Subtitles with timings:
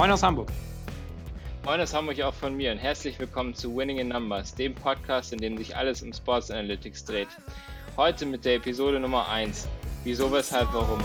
[0.00, 0.48] Moin aus Hamburg.
[1.62, 5.30] Moin aus Hamburg auch von mir und herzlich willkommen zu Winning in Numbers, dem Podcast,
[5.34, 7.28] in dem sich alles um Sports Analytics dreht.
[7.98, 9.68] Heute mit der Episode Nummer 1.
[10.04, 11.00] Wieso, weshalb, warum.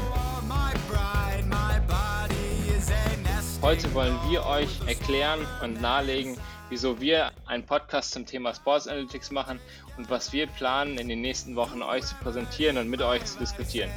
[3.61, 6.37] Heute wollen wir euch erklären und nahelegen,
[6.69, 9.59] wieso wir einen Podcast zum Thema Sports Analytics machen
[9.97, 13.39] und was wir planen, in den nächsten Wochen euch zu präsentieren und mit euch zu
[13.39, 13.91] diskutieren.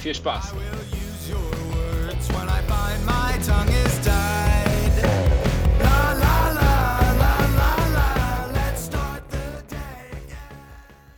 [0.00, 0.54] Viel Spaß!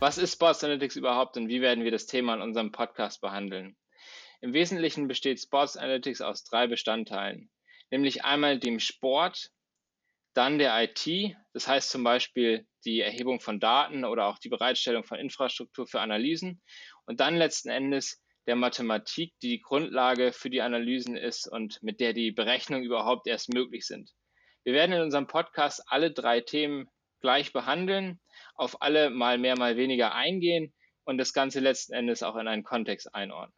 [0.09, 3.77] Was ist Sports Analytics überhaupt und wie werden wir das Thema in unserem Podcast behandeln?
[4.41, 7.51] Im Wesentlichen besteht Sports Analytics aus drei Bestandteilen,
[7.91, 9.51] nämlich einmal dem Sport,
[10.33, 15.03] dann der IT, das heißt zum Beispiel die Erhebung von Daten oder auch die Bereitstellung
[15.03, 16.59] von Infrastruktur für Analysen
[17.05, 21.99] und dann letzten Endes der Mathematik, die die Grundlage für die Analysen ist und mit
[21.99, 24.09] der die Berechnungen überhaupt erst möglich sind.
[24.63, 26.89] Wir werden in unserem Podcast alle drei Themen
[27.19, 28.19] gleich behandeln,
[28.55, 32.63] auf alle mal mehr, mal weniger eingehen und das Ganze letzten Endes auch in einen
[32.63, 33.55] Kontext einordnen.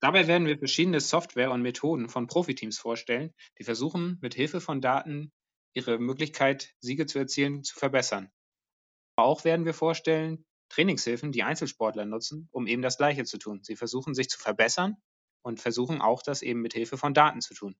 [0.00, 4.80] Dabei werden wir verschiedene Software und Methoden von Profiteams vorstellen, die versuchen, mit Hilfe von
[4.80, 5.32] Daten
[5.74, 8.30] ihre Möglichkeit, Siege zu erzielen, zu verbessern.
[9.16, 13.60] Auch werden wir vorstellen, Trainingshilfen, die Einzelsportler nutzen, um eben das Gleiche zu tun.
[13.62, 14.96] Sie versuchen, sich zu verbessern
[15.42, 17.76] und versuchen auch, das eben mit Hilfe von Daten zu tun.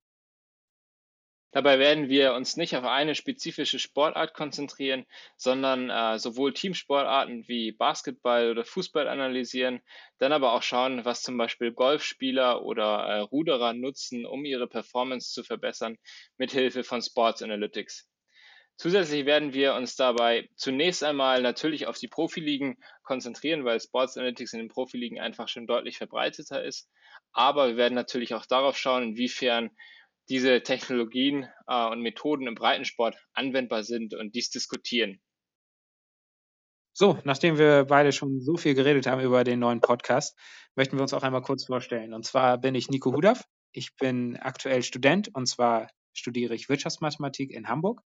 [1.51, 5.05] Dabei werden wir uns nicht auf eine spezifische Sportart konzentrieren,
[5.35, 9.81] sondern äh, sowohl Teamsportarten wie Basketball oder Fußball analysieren,
[10.19, 15.33] dann aber auch schauen, was zum Beispiel Golfspieler oder äh, Ruderer nutzen, um ihre Performance
[15.33, 15.97] zu verbessern,
[16.37, 18.07] mit Hilfe von Sports Analytics.
[18.77, 24.53] Zusätzlich werden wir uns dabei zunächst einmal natürlich auf die Profiligen konzentrieren, weil Sports Analytics
[24.53, 26.87] in den Profiligen einfach schon deutlich verbreiteter ist.
[27.33, 29.71] Aber wir werden natürlich auch darauf schauen, inwiefern
[30.29, 35.19] diese Technologien äh, und Methoden im Breitensport anwendbar sind und dies diskutieren.
[36.93, 40.37] So, nachdem wir beide schon so viel geredet haben über den neuen Podcast,
[40.75, 42.13] möchten wir uns auch einmal kurz vorstellen.
[42.13, 43.45] Und zwar bin ich Nico Hudaf.
[43.71, 48.01] Ich bin aktuell Student und zwar studiere ich Wirtschaftsmathematik in Hamburg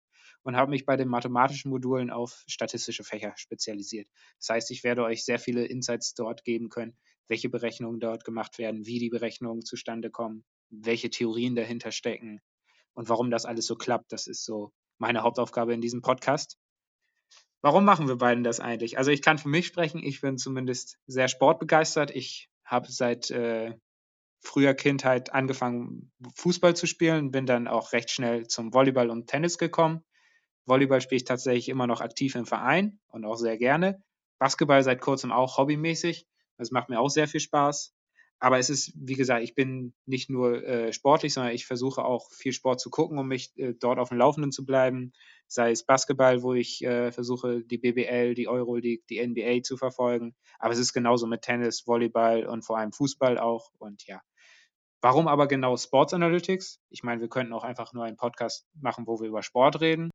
[0.42, 4.08] und habe mich bei den mathematischen Modulen auf statistische Fächer spezialisiert.
[4.38, 6.96] Das heißt, ich werde euch sehr viele Insights dort geben können,
[7.28, 12.40] welche Berechnungen dort gemacht werden, wie die Berechnungen zustande kommen, welche Theorien dahinter stecken
[12.94, 14.12] und warum das alles so klappt.
[14.12, 16.58] Das ist so meine Hauptaufgabe in diesem Podcast.
[17.62, 18.96] Warum machen wir beiden das eigentlich?
[18.96, 22.10] Also ich kann für mich sprechen, ich bin zumindest sehr sportbegeistert.
[22.10, 23.74] Ich habe seit äh,
[24.40, 29.58] früher Kindheit angefangen, Fußball zu spielen, bin dann auch recht schnell zum Volleyball und Tennis
[29.58, 30.04] gekommen
[30.70, 34.02] Volleyball spiele ich tatsächlich immer noch aktiv im Verein und auch sehr gerne.
[34.38, 36.26] Basketball seit kurzem auch hobbymäßig.
[36.56, 37.92] Das macht mir auch sehr viel Spaß.
[38.40, 42.30] Aber es ist, wie gesagt, ich bin nicht nur äh, sportlich, sondern ich versuche auch
[42.32, 45.12] viel Sport zu gucken, um mich äh, dort auf dem Laufenden zu bleiben.
[45.46, 50.34] Sei es Basketball, wo ich äh, versuche, die BBL, die Euroleague, die NBA zu verfolgen.
[50.58, 53.70] Aber es ist genauso mit Tennis, Volleyball und vor allem Fußball auch.
[53.78, 54.22] Und ja,
[55.02, 56.78] Warum aber genau Sports Analytics?
[56.90, 60.10] Ich meine, wir könnten auch einfach nur einen Podcast machen, wo wir über Sport reden.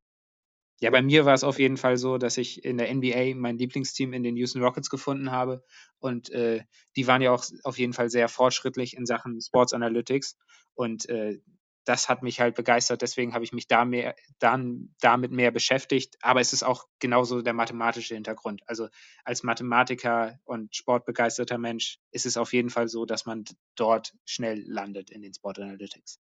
[0.80, 3.56] Ja, bei mir war es auf jeden Fall so, dass ich in der NBA mein
[3.56, 5.64] Lieblingsteam in den Houston Rockets gefunden habe.
[5.98, 6.64] Und äh,
[6.96, 10.36] die waren ja auch auf jeden Fall sehr fortschrittlich in Sachen Sports Analytics.
[10.74, 11.38] Und äh,
[11.86, 13.00] das hat mich halt begeistert.
[13.00, 16.16] Deswegen habe ich mich da mehr, dann damit mehr beschäftigt.
[16.20, 18.62] Aber es ist auch genauso der mathematische Hintergrund.
[18.66, 18.88] Also
[19.24, 23.44] als Mathematiker und sportbegeisterter Mensch ist es auf jeden Fall so, dass man
[23.76, 26.18] dort schnell landet in den Sport Analytics.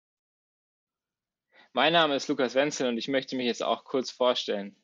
[1.75, 4.77] Mein Name ist Lukas Wenzel und ich möchte mich jetzt auch kurz vorstellen.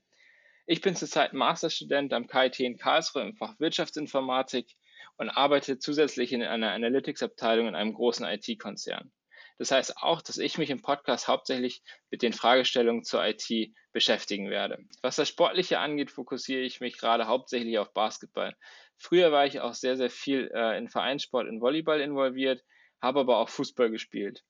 [0.64, 4.74] Ich bin zurzeit Masterstudent am KIT in Karlsruhe im Fach Wirtschaftsinformatik
[5.18, 9.12] und arbeite zusätzlich in einer Analytics-Abteilung in einem großen IT-Konzern.
[9.58, 14.48] Das heißt auch, dass ich mich im Podcast hauptsächlich mit den Fragestellungen zur IT beschäftigen
[14.48, 14.78] werde.
[15.02, 18.56] Was das Sportliche angeht, fokussiere ich mich gerade hauptsächlich auf Basketball.
[18.96, 22.64] Früher war ich auch sehr, sehr viel äh, in Vereinssport, in Volleyball involviert,
[23.02, 24.42] habe aber auch Fußball gespielt.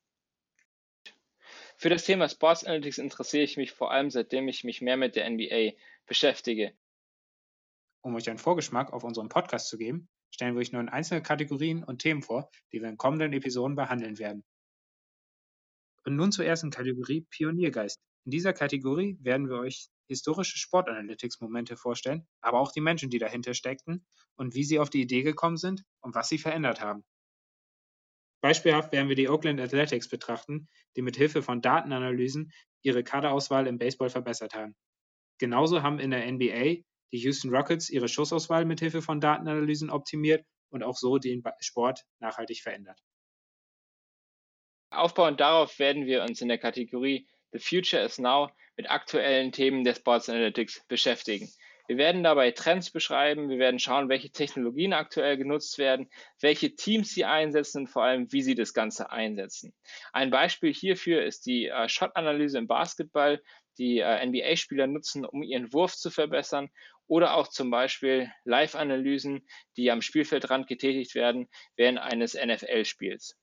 [1.80, 5.14] Für das Thema Sports Analytics interessiere ich mich vor allem, seitdem ich mich mehr mit
[5.14, 6.76] der NBA beschäftige.
[8.00, 11.84] Um euch einen Vorgeschmack auf unseren Podcast zu geben, stellen wir euch nun einzelne Kategorien
[11.84, 14.42] und Themen vor, die wir in kommenden Episoden behandeln werden.
[16.04, 18.00] Und nun zur ersten Kategorie Pioniergeist.
[18.24, 23.54] In dieser Kategorie werden wir euch historische Sportanalytics-Momente vorstellen, aber auch die Menschen, die dahinter
[23.54, 24.04] steckten
[24.34, 27.04] und wie sie auf die Idee gekommen sind und was sie verändert haben.
[28.40, 32.52] Beispielhaft werden wir die Oakland Athletics betrachten, die mit Hilfe von Datenanalysen
[32.82, 34.76] ihre Kaderauswahl im Baseball verbessert haben.
[35.38, 36.82] Genauso haben in der NBA
[37.12, 42.04] die Houston Rockets ihre Schussauswahl mit Hilfe von Datenanalysen optimiert und auch so den Sport
[42.20, 43.00] nachhaltig verändert.
[44.90, 49.84] Aufbauend darauf werden wir uns in der Kategorie The Future is Now mit aktuellen Themen
[49.84, 51.50] der Sports Analytics beschäftigen.
[51.88, 57.14] Wir werden dabei Trends beschreiben, wir werden schauen, welche Technologien aktuell genutzt werden, welche Teams
[57.14, 59.72] sie einsetzen und vor allem, wie sie das Ganze einsetzen.
[60.12, 63.42] Ein Beispiel hierfür ist die äh, Shot-Analyse im Basketball,
[63.78, 66.68] die äh, NBA-Spieler nutzen, um ihren Wurf zu verbessern
[67.06, 69.48] oder auch zum Beispiel Live-Analysen,
[69.78, 73.34] die am Spielfeldrand getätigt werden während eines NFL-Spiels.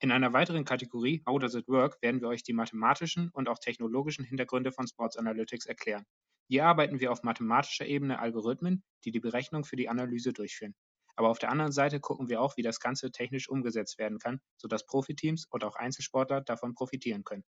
[0.00, 3.60] In einer weiteren Kategorie How Does It Work werden wir euch die mathematischen und auch
[3.60, 6.04] technologischen Hintergründe von Sports Analytics erklären.
[6.50, 10.74] Hier arbeiten wir auf mathematischer Ebene Algorithmen, die die Berechnung für die Analyse durchführen.
[11.14, 14.40] Aber auf der anderen Seite gucken wir auch, wie das Ganze technisch umgesetzt werden kann,
[14.56, 17.44] sodass Profiteams und auch Einzelsportler davon profitieren können.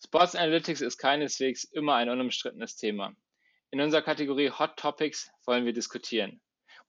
[0.00, 3.12] Sports Analytics ist keineswegs immer ein unumstrittenes Thema.
[3.72, 6.40] In unserer Kategorie Hot Topics wollen wir diskutieren.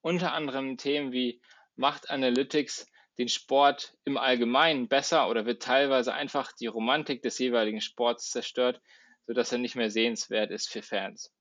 [0.02, 1.42] Unter anderem Themen wie
[1.76, 2.86] macht Analytics
[3.18, 8.84] den Sport im Allgemeinen besser oder wird teilweise einfach die Romantik des jeweiligen Sports zerstört,
[9.28, 11.32] sodass er nicht mehr sehenswert ist für Fans.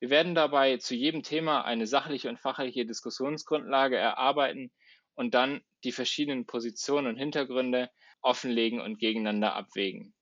[0.00, 4.70] Wir werden dabei zu jedem Thema eine sachliche und fachliche Diskussionsgrundlage erarbeiten
[5.14, 7.90] und dann die verschiedenen Positionen und Hintergründe
[8.20, 10.14] offenlegen und gegeneinander abwägen.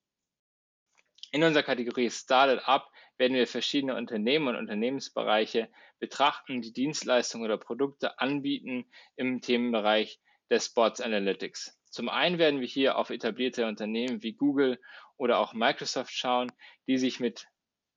[1.32, 5.68] In unserer Kategorie Started Up werden wir verschiedene Unternehmen und Unternehmensbereiche
[5.98, 10.20] betrachten, die Dienstleistungen oder Produkte anbieten im Themenbereich
[10.50, 11.78] des Sports Analytics.
[11.90, 14.80] Zum einen werden wir hier auf etablierte Unternehmen wie Google
[15.20, 16.50] oder auch Microsoft schauen,
[16.88, 17.46] die sich mit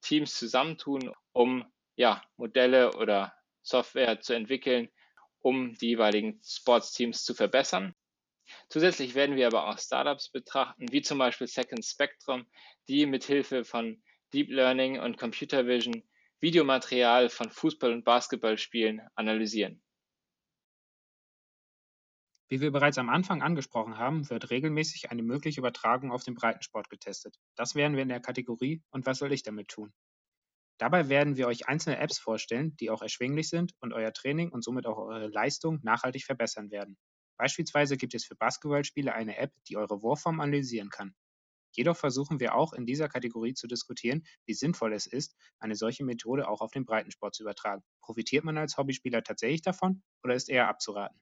[0.02, 1.64] Teams zusammentun, um
[1.96, 4.90] ja, Modelle oder Software zu entwickeln,
[5.40, 7.94] um die jeweiligen Sportsteams zu verbessern.
[8.68, 12.46] Zusätzlich werden wir aber auch Startups betrachten, wie zum Beispiel Second Spectrum,
[12.88, 14.02] die mithilfe von
[14.34, 16.02] Deep Learning und Computer Vision
[16.40, 19.82] Videomaterial von Fußball- und Basketballspielen analysieren.
[22.54, 26.88] Wie wir bereits am Anfang angesprochen haben, wird regelmäßig eine mögliche Übertragung auf den Breitensport
[26.88, 27.34] getestet.
[27.56, 29.92] Das werden wir in der Kategorie Und was soll ich damit tun?
[30.78, 34.62] Dabei werden wir euch einzelne Apps vorstellen, die auch erschwinglich sind und euer Training und
[34.62, 36.96] somit auch eure Leistung nachhaltig verbessern werden.
[37.38, 41.16] Beispielsweise gibt es für Basketballspiele eine App, die eure Wurfform analysieren kann.
[41.72, 46.04] Jedoch versuchen wir auch in dieser Kategorie zu diskutieren, wie sinnvoll es ist, eine solche
[46.04, 47.82] Methode auch auf den Breitensport zu übertragen.
[48.00, 51.20] Profitiert man als Hobbyspieler tatsächlich davon oder ist eher abzuraten?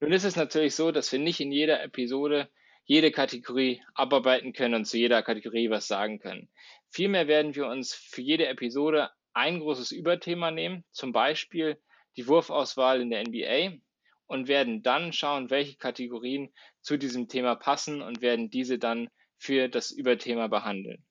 [0.00, 2.48] Nun ist es natürlich so, dass wir nicht in jeder Episode
[2.84, 6.48] jede Kategorie abarbeiten können und zu jeder Kategorie was sagen können.
[6.88, 11.78] Vielmehr werden wir uns für jede Episode ein großes Überthema nehmen, zum Beispiel
[12.16, 13.78] die Wurfauswahl in der NBA
[14.26, 19.68] und werden dann schauen, welche Kategorien zu diesem Thema passen und werden diese dann für
[19.68, 21.04] das Überthema behandeln.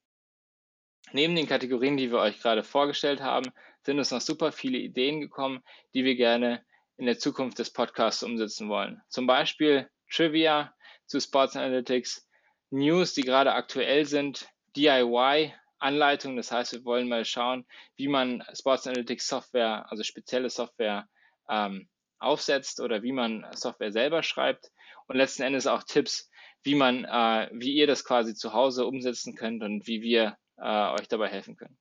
[1.14, 3.52] Neben den Kategorien, die wir euch gerade vorgestellt haben,
[3.84, 5.64] sind uns noch super viele Ideen gekommen,
[5.94, 6.64] die wir gerne
[7.00, 9.02] in der Zukunft des Podcasts umsetzen wollen.
[9.08, 10.74] Zum Beispiel Trivia
[11.06, 12.28] zu Sports Analytics,
[12.72, 16.36] News, die gerade aktuell sind, DIY, Anleitungen.
[16.36, 17.66] Das heißt, wir wollen mal schauen,
[17.96, 21.08] wie man Sports Analytics Software, also spezielle Software,
[21.50, 21.88] ähm,
[22.20, 24.70] aufsetzt oder wie man Software selber schreibt
[25.08, 26.30] und letzten Endes auch Tipps,
[26.64, 30.90] wie man, äh, wie ihr das quasi zu Hause umsetzen könnt und wie wir äh,
[30.92, 31.78] euch dabei helfen können.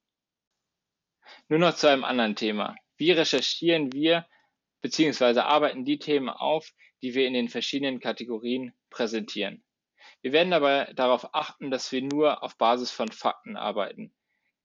[1.49, 2.77] Nur noch zu einem anderen Thema.
[2.97, 4.25] Wie recherchieren wir
[4.81, 9.65] beziehungsweise arbeiten die Themen auf, die wir in den verschiedenen Kategorien präsentieren.
[10.23, 14.13] Wir werden dabei darauf achten, dass wir nur auf Basis von Fakten arbeiten.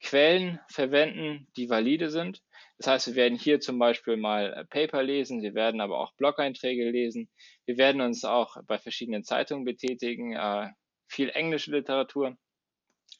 [0.02, 2.42] Quellen verwenden, die valide sind.
[2.78, 6.90] Das heißt, wir werden hier zum Beispiel mal Paper lesen, wir werden aber auch Blog-Einträge
[6.90, 7.30] lesen.
[7.66, 10.70] Wir werden uns auch bei verschiedenen Zeitungen betätigen, äh,
[11.08, 12.36] viel englische Literatur.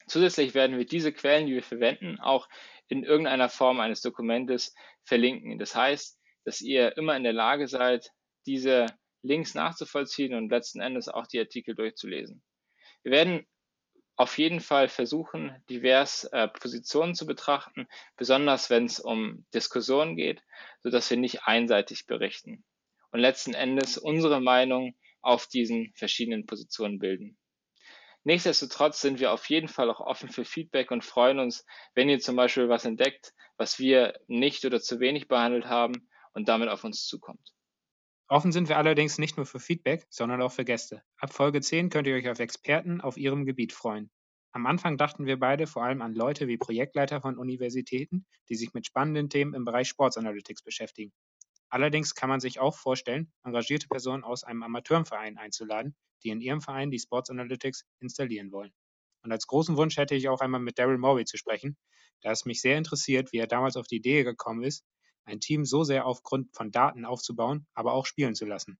[0.06, 2.48] Zusätzlich werden wir diese Quellen, die wir verwenden, auch
[2.88, 4.74] in irgendeiner Form eines Dokumentes
[5.04, 5.58] verlinken.
[5.58, 8.10] Das heißt, dass ihr immer in der Lage seid,
[8.46, 8.86] diese
[9.22, 12.42] Links nachzuvollziehen und letzten Endes auch die Artikel durchzulesen.
[13.02, 13.46] Wir werden
[14.16, 20.42] auf jeden Fall versuchen, divers äh, Positionen zu betrachten, besonders wenn es um Diskussionen geht,
[20.82, 22.64] sodass wir nicht einseitig berichten
[23.10, 27.38] und letzten Endes unsere Meinung auf diesen verschiedenen Positionen bilden.
[28.22, 32.20] Nichtsdestotrotz sind wir auf jeden Fall auch offen für Feedback und freuen uns, wenn ihr
[32.20, 36.84] zum Beispiel was entdeckt, was wir nicht oder zu wenig behandelt haben und damit auf
[36.84, 37.54] uns zukommt.
[38.28, 41.02] Offen sind wir allerdings nicht nur für Feedback, sondern auch für Gäste.
[41.18, 44.10] Ab Folge 10 könnt ihr euch auf Experten auf ihrem Gebiet freuen.
[44.52, 48.72] Am Anfang dachten wir beide vor allem an Leute wie Projektleiter von Universitäten, die sich
[48.72, 51.12] mit spannenden Themen im Bereich Sports Analytics beschäftigen.
[51.68, 56.60] Allerdings kann man sich auch vorstellen, engagierte Personen aus einem Amateurverein einzuladen, die in ihrem
[56.60, 58.72] Verein die Sports Analytics installieren wollen.
[59.24, 61.76] Und als großen Wunsch hätte ich auch einmal mit Daryl Morey zu sprechen,
[62.22, 64.84] da es mich sehr interessiert, wie er damals auf die Idee gekommen ist,
[65.24, 68.78] ein Team so sehr aufgrund von Daten aufzubauen, aber auch spielen zu lassen.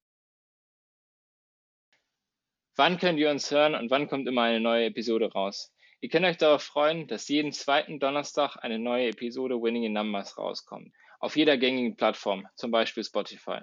[2.75, 5.73] Wann könnt ihr uns hören und wann kommt immer eine neue Episode raus?
[6.01, 10.37] Ihr könnt euch darauf freuen, dass jeden zweiten Donnerstag eine neue Episode Winning in Numbers
[10.37, 10.93] rauskommt.
[11.19, 13.61] Auf jeder gängigen Plattform, zum Beispiel Spotify.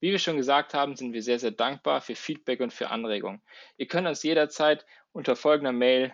[0.00, 3.40] Wie wir schon gesagt haben, sind wir sehr, sehr dankbar für Feedback und für Anregungen.
[3.76, 6.12] Ihr könnt uns jederzeit unter folgender Mail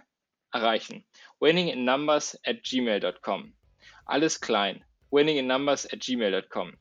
[0.53, 1.05] erreichen.
[1.41, 3.57] winninginnumbers at gmail.com.
[4.05, 4.85] Alles klein.
[5.13, 6.73] Winninginnumbers at gmail.com.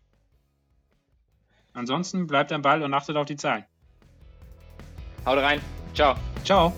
[1.74, 3.66] Ansonsten bleibt am Ball und achtet auf die Zahlen.
[5.26, 5.62] Haut rein.
[5.94, 6.16] Ciao.
[6.44, 6.74] Ciao.